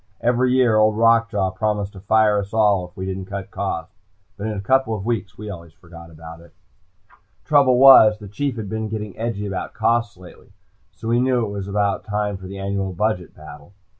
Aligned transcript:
Every 0.19 0.51
year, 0.51 0.77
Old 0.77 0.97
Rock 0.97 1.29
Jaw 1.29 1.51
promised 1.51 1.93
to 1.93 1.99
fire 1.99 2.39
us 2.39 2.55
all, 2.55 2.87
if 2.89 2.97
we 2.97 3.05
didn't 3.05 3.25
cut 3.27 3.51
costs, 3.51 3.93
but 4.35 4.47
in 4.47 4.57
a 4.57 4.59
couple 4.59 4.95
of 4.95 5.05
weeks 5.05 5.37
we 5.37 5.47
always 5.47 5.73
forgot 5.73 6.09
about 6.09 6.39
it. 6.41 6.55
Trouble 7.45 7.77
was, 7.77 8.17
the 8.17 8.27
Chief 8.27 8.55
had 8.55 8.67
been 8.67 8.89
getting 8.89 9.15
edgy 9.15 9.45
about 9.45 9.75
costs 9.75 10.17
lately, 10.17 10.53
so 10.95 11.07
we 11.07 11.19
knew 11.19 11.45
it 11.45 11.49
was 11.51 11.67
about 11.67 12.03
time 12.03 12.35
for 12.37 12.47
the 12.47 12.57
annual 12.57 12.93
budget 12.93 13.35
battle. 13.35 13.73